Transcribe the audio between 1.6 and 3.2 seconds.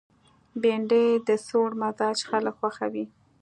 مزاج خلک خوښوي